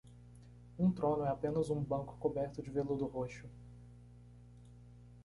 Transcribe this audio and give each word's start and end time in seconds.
Um 0.79 0.91
trono 0.93 1.25
é 1.25 1.29
apenas 1.29 1.69
um 1.69 1.79
banco 1.79 2.17
coberto 2.17 2.59
de 2.63 2.71
veludo 2.71 3.05
roxo. 3.05 3.47